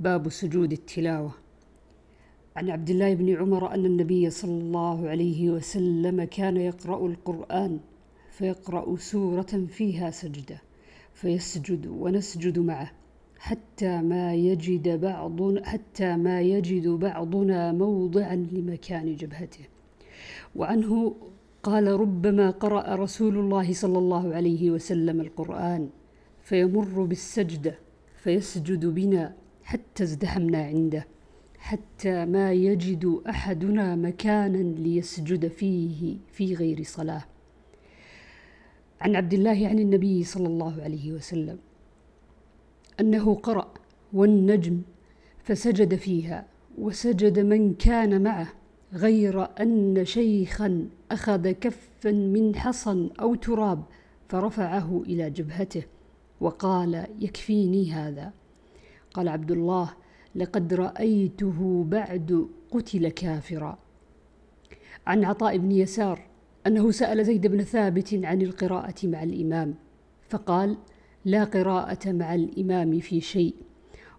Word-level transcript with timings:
باب 0.00 0.28
سجود 0.28 0.72
التلاوة. 0.72 1.32
عن 2.56 2.70
عبد 2.70 2.90
الله 2.90 3.14
بن 3.14 3.36
عمر 3.36 3.74
أن 3.74 3.86
النبي 3.86 4.30
صلى 4.30 4.50
الله 4.50 5.08
عليه 5.08 5.50
وسلم 5.50 6.24
كان 6.24 6.56
يقرأ 6.56 7.06
القرآن 7.06 7.80
فيقرأ 8.30 8.96
سورة 8.96 9.66
فيها 9.68 10.10
سجدة 10.10 10.62
فيسجد 11.14 11.86
ونسجد 11.86 12.58
معه 12.58 12.90
حتى 13.38 14.02
ما 14.02 14.34
يجد 14.34 15.00
بعض 15.00 15.58
حتى 15.62 16.16
ما 16.16 16.40
يجد 16.40 16.88
بعضنا 16.88 17.72
موضعا 17.72 18.36
لمكان 18.36 19.16
جبهته. 19.16 19.64
وعنه 20.56 21.14
قال 21.62 21.86
ربما 21.86 22.50
قرأ 22.50 22.94
رسول 22.94 23.38
الله 23.38 23.72
صلى 23.72 23.98
الله 23.98 24.34
عليه 24.34 24.70
وسلم 24.70 25.20
القرآن 25.20 25.88
فيمر 26.42 27.04
بالسجدة 27.04 27.78
فيسجد 28.16 28.86
بنا 28.86 29.34
حتى 29.70 30.02
ازدحمنا 30.02 30.64
عنده 30.64 31.06
حتى 31.58 32.24
ما 32.24 32.52
يجد 32.52 33.20
أحدنا 33.28 33.96
مكانا 33.96 34.78
ليسجد 34.78 35.48
فيه 35.48 36.16
في 36.32 36.54
غير 36.54 36.82
صلاة. 36.82 37.24
عن 39.00 39.16
عبد 39.16 39.34
الله 39.34 39.68
عن 39.68 39.78
النبي 39.78 40.24
صلى 40.24 40.46
الله 40.46 40.82
عليه 40.82 41.12
وسلم 41.12 41.58
أنه 43.00 43.34
قرأ 43.34 43.74
والنجم 44.12 44.82
فسجد 45.42 45.94
فيها 45.94 46.46
وسجد 46.78 47.38
من 47.38 47.74
كان 47.74 48.22
معه 48.22 48.48
غير 48.92 49.60
أن 49.60 50.04
شيخا 50.04 50.88
أخذ 51.10 51.50
كفا 51.50 52.12
من 52.12 52.56
حصى 52.56 53.10
أو 53.20 53.34
تراب 53.34 53.82
فرفعه 54.28 55.02
إلى 55.06 55.30
جبهته 55.30 55.82
وقال 56.40 57.06
يكفيني 57.18 57.92
هذا. 57.92 58.39
قال 59.14 59.28
عبد 59.28 59.50
الله 59.50 59.90
لقد 60.34 60.74
رأيته 60.74 61.84
بعد 61.88 62.48
قتل 62.70 63.08
كافرا. 63.08 63.78
عن 65.06 65.24
عطاء 65.24 65.58
بن 65.58 65.72
يسار 65.72 66.20
أنه 66.66 66.90
سأل 66.90 67.24
زيد 67.24 67.46
بن 67.46 67.62
ثابت 67.62 68.14
عن 68.24 68.42
القراءة 68.42 68.94
مع 69.06 69.22
الإمام 69.22 69.74
فقال 70.28 70.76
لا 71.24 71.44
قراءة 71.44 72.12
مع 72.12 72.34
الإمام 72.34 72.98
في 72.98 73.20
شيء. 73.20 73.54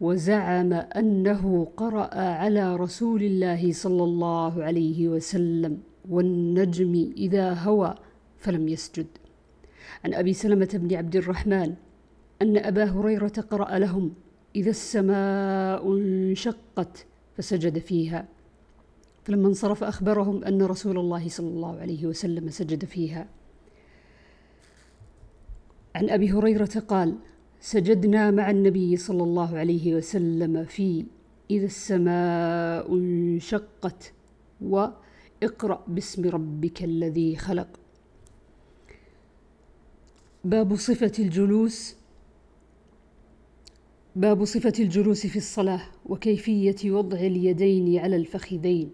وزعم 0.00 0.72
أنه 0.72 1.68
قرأ 1.76 2.14
على 2.14 2.76
رسول 2.76 3.22
الله 3.22 3.72
صلى 3.72 4.04
الله 4.04 4.64
عليه 4.64 5.08
وسلم 5.08 5.78
والنجم 6.08 7.12
إذا 7.16 7.54
هوى 7.54 7.94
فلم 8.38 8.68
يسجد. 8.68 9.06
عن 10.04 10.14
أبي 10.14 10.32
سلمة 10.32 10.68
بن 10.74 10.96
عبد 10.96 11.16
الرحمن 11.16 11.74
أن 12.42 12.56
أبا 12.56 12.84
هريرة 12.84 13.44
قرأ 13.50 13.78
لهم 13.78 14.12
إذا 14.56 14.70
السماء 14.70 15.92
انشقت 15.92 17.06
فسجد 17.36 17.78
فيها. 17.78 18.28
فلما 19.24 19.48
انصرف 19.48 19.84
أخبرهم 19.84 20.44
أن 20.44 20.62
رسول 20.62 20.98
الله 20.98 21.28
صلى 21.28 21.48
الله 21.48 21.80
عليه 21.80 22.06
وسلم 22.06 22.50
سجد 22.50 22.84
فيها. 22.84 23.26
عن 25.94 26.10
أبي 26.10 26.32
هريرة 26.32 26.82
قال 26.88 27.14
سجدنا 27.60 28.30
مع 28.30 28.50
النبي 28.50 28.96
صلى 28.96 29.22
الله 29.22 29.58
عليه 29.58 29.94
وسلم 29.94 30.64
في 30.64 31.04
إذا 31.50 31.66
السماء 31.66 32.94
انشقت 32.94 34.12
واقرأ 34.60 35.84
باسم 35.88 36.28
ربك 36.28 36.84
الذي 36.84 37.36
خلق. 37.36 37.68
باب 40.44 40.76
صفة 40.76 41.12
الجلوس 41.18 41.96
باب 44.16 44.44
صفة 44.44 44.72
الجلوس 44.80 45.26
في 45.26 45.36
الصلاة 45.36 45.82
وكيفية 46.06 46.90
وضع 46.90 47.18
اليدين 47.18 47.98
على 47.98 48.16
الفخذين. 48.16 48.90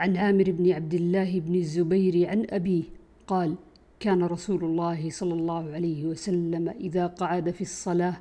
عن 0.00 0.16
عامر 0.16 0.50
بن 0.50 0.72
عبد 0.72 0.94
الله 0.94 1.40
بن 1.40 1.54
الزبير 1.54 2.28
عن 2.28 2.46
أبيه 2.50 2.82
قال 3.26 3.54
كان 4.00 4.22
رسول 4.22 4.64
الله 4.64 5.10
صلى 5.10 5.34
الله 5.34 5.70
عليه 5.72 6.04
وسلم 6.04 6.68
إذا 6.68 7.06
قعد 7.06 7.50
في 7.50 7.60
الصلاة 7.60 8.16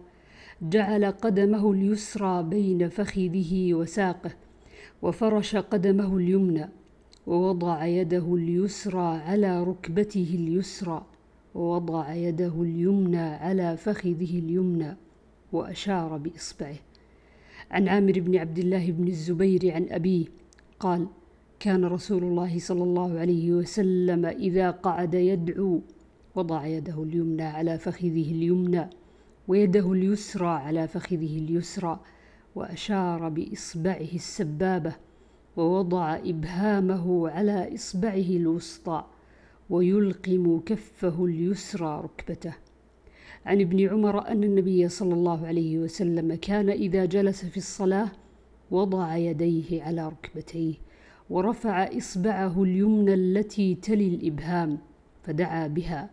جعل 0.61 1.05
قدمه 1.05 1.71
اليسرى 1.71 2.43
بين 2.43 2.89
فخذه 2.89 3.73
وساقه 3.73 4.31
وفرش 5.01 5.55
قدمه 5.55 6.17
اليمنى 6.17 6.69
ووضع 7.27 7.85
يده 7.85 8.35
اليسرى 8.35 9.17
على 9.17 9.63
ركبته 9.63 10.29
اليسرى 10.33 11.05
ووضع 11.55 12.13
يده 12.13 12.61
اليمنى 12.61 13.17
على 13.17 13.77
فخذه 13.77 14.39
اليمنى. 14.39 15.02
وأشار 15.53 16.17
بإصبعه. 16.17 16.75
عن 17.71 17.87
عامر 17.87 18.19
بن 18.19 18.35
عبد 18.35 18.59
الله 18.59 18.91
بن 18.91 19.07
الزبير 19.07 19.71
عن 19.71 19.87
أبيه 19.89 20.25
قال 20.79 21.07
كان 21.59 21.85
رسول 21.85 22.23
الله 22.23 22.59
صلى 22.59 22.83
الله 22.83 23.19
عليه 23.19 23.51
وسلم 23.51 24.25
إذا 24.25 24.71
قعد 24.71 25.13
يدعو 25.13 25.81
وضع 26.35 26.65
يده 26.65 27.03
اليمنى 27.03 27.43
على 27.43 27.77
فخذه 27.77 28.31
اليمنى 28.31 28.89
ويده 29.47 29.91
اليسرى 29.91 30.47
على 30.47 30.87
فخذه 30.87 31.37
اليسرى 31.37 31.99
وأشار 32.55 33.29
بإصبعه 33.29 34.13
السبابة 34.13 34.95
ووضع 35.57 36.15
إبهامه 36.15 37.29
على 37.29 37.75
إصبعه 37.75 38.13
الوسطى 38.13 39.05
ويلقم 39.69 40.59
كفه 40.59 41.25
اليسرى 41.25 42.01
ركبته. 42.03 42.53
عن 43.45 43.61
ابن 43.61 43.89
عمر 43.89 44.27
أن 44.27 44.43
النبي 44.43 44.89
صلى 44.89 45.13
الله 45.13 45.47
عليه 45.47 45.77
وسلم 45.79 46.35
كان 46.35 46.69
إذا 46.69 47.05
جلس 47.05 47.45
في 47.45 47.57
الصلاة 47.57 48.11
وضع 48.71 49.15
يديه 49.15 49.83
على 49.83 50.07
ركبتيه 50.07 50.73
ورفع 51.29 51.97
إصبعه 51.97 52.63
اليمنى 52.63 53.13
التي 53.13 53.75
تلي 53.75 54.07
الإبهام 54.07 54.77
فدعا 55.23 55.67
بها 55.67 56.09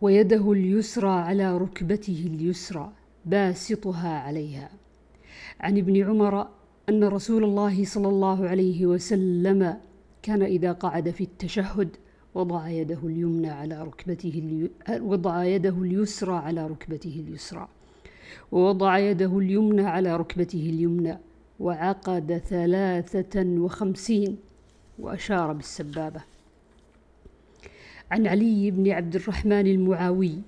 ويده 0.00 0.52
اليسرى 0.52 1.10
على 1.10 1.58
ركبته 1.58 2.24
اليسرى 2.26 2.92
باسطها 3.26 4.18
عليها. 4.18 4.70
عن 5.60 5.78
ابن 5.78 6.02
عمر 6.02 6.48
أن 6.88 7.04
رسول 7.04 7.44
الله 7.44 7.84
صلى 7.84 8.08
الله 8.08 8.48
عليه 8.48 8.86
وسلم 8.86 9.76
كان 10.22 10.42
إذا 10.42 10.72
قعد 10.72 11.10
في 11.10 11.24
التشهد 11.24 11.96
وضع 12.34 12.68
يده 12.68 12.98
اليمنى 13.04 13.50
على 13.50 13.82
ركبته 13.82 14.68
وضع 15.00 15.44
يده 15.44 15.82
اليسرى 15.82 16.34
على 16.34 16.66
ركبته 16.66 17.24
اليسرى. 17.28 17.68
ووضع 18.52 18.98
يده 18.98 19.38
اليمنى 19.38 19.86
على 19.86 20.16
ركبته 20.16 20.70
اليمنى. 20.70 21.18
وعقد 21.60 22.42
ثلاثة 22.48 23.44
وخمسين 23.44 24.36
وأشار 24.98 25.52
بالسبابة. 25.52 26.20
عن 28.10 28.26
علي 28.26 28.70
بن 28.70 28.90
عبد 28.90 29.16
الرحمن 29.16 29.66
المعاوي 29.66 30.40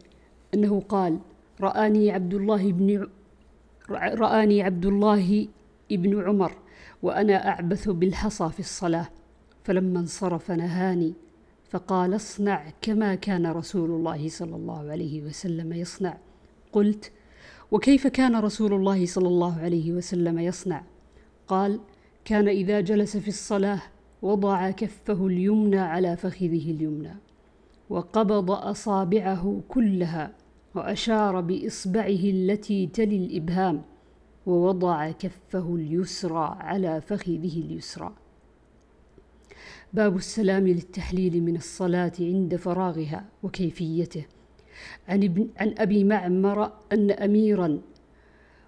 أنه 0.55 0.81
قال 0.81 1.19
رآني 1.61 2.11
عبد 2.11 2.35
الله 2.35 2.73
بن 2.73 3.09
رآني 3.91 4.63
عبد 4.63 4.87
الله 4.87 5.49
ابن 5.93 6.23
عمر 6.29 6.53
وأنا 7.03 7.49
أعبث 7.49 7.89
بالحصى 7.89 8.49
في 8.49 8.61
الصلاة 8.61 9.09
فلما 9.65 10.01
انصرف 10.01 10.51
نهاني. 10.51 11.15
فقال 11.71 12.17
اصنع 12.17 12.65
كما 12.83 13.15
كان 13.15 13.47
رسول 13.47 13.91
الله 13.91 14.29
صلى 14.29 14.57
الله 14.57 14.91
عليه 14.91 15.23
وسلم 15.23 15.73
يصنع. 15.73 16.19
قلت 16.73 17.13
وكيف 17.71 18.07
كان 18.07 18.37
رسول 18.37 18.73
الله 18.73 19.07
صلى 19.07 19.29
الله 19.29 19.61
عليه 19.61 19.93
وسلم 19.93 20.39
يصنع؟ 20.39 20.83
قال 21.49 21.81
كان 22.25 22.49
إذا 22.49 22.81
جلس 22.81 23.17
في 23.17 23.29
الصلاة 23.29 23.83
وضع 24.23 24.71
كفه 24.71 25.27
اليمنى 25.27 25.79
على 25.79 26.17
فخذه 26.17 26.71
اليمنى 26.71 27.17
وقبض 27.91 28.51
أصابعه 28.51 29.61
كلها 29.69 30.33
وأشار 30.75 31.41
بإصبعه 31.41 32.07
التي 32.07 32.87
تلي 32.87 33.17
الإبهام 33.17 33.83
ووضع 34.47 35.11
كفه 35.11 35.75
اليسرى 35.75 36.57
على 36.61 37.01
فخذه 37.01 37.61
اليسرى. 37.61 38.13
باب 39.93 40.17
السلام 40.17 40.69
للتحليل 40.69 41.43
من 41.43 41.57
الصلاة 41.57 42.13
عند 42.21 42.57
فراغها 42.57 43.25
وكيفيته. 43.43 44.25
عن, 45.09 45.25
ابن 45.25 45.49
عن 45.57 45.75
أبي 45.79 46.05
معمر 46.05 46.73
أن 46.93 47.11
أميرا 47.11 47.81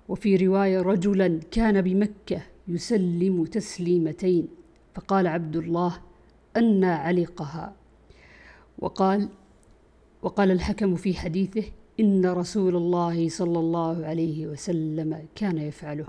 وفي 0.09 0.37
رواية 0.37 0.81
رجلا 0.81 1.41
كان 1.51 1.83
بمكة 1.83 2.43
يسلم 2.69 3.45
تسليمتين 3.45 4.49
فقال 4.95 5.27
عبد 5.27 5.57
الله 5.57 6.01
أنى 6.57 6.87
علقها. 6.87 7.77
وقال 8.79 9.29
وقال 10.23 10.51
الحكم 10.51 10.95
في 10.95 11.15
حديثه 11.15 11.65
إن 12.01 12.27
رسول 12.27 12.77
الله 12.77 13.29
صلى 13.29 13.59
الله 13.59 14.07
عليه 14.07 14.47
وسلم 14.47 15.27
كان 15.35 15.59
يفعله. 15.59 16.07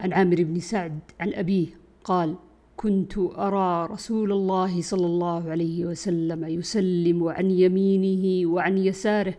عن 0.00 0.12
عامر 0.12 0.42
بن 0.42 0.60
سعد 0.60 0.98
عن 1.20 1.34
أبيه 1.34 1.66
قال 2.04 2.36
كنت 2.76 3.18
أرى 3.18 3.86
رسول 3.86 4.32
الله 4.32 4.82
صلى 4.82 5.06
الله 5.06 5.50
عليه 5.50 5.84
وسلم 5.84 6.44
يسلم 6.44 7.28
عن 7.28 7.50
يمينه 7.50 8.50
وعن 8.52 8.78
يساره 8.78 9.34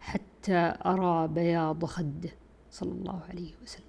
حتى 0.00 0.74
أرى 0.86 1.28
بياض 1.28 1.84
خده 1.84 2.30
صلى 2.70 2.92
الله 2.92 3.20
عليه 3.30 3.52
وسلم. 3.62 3.87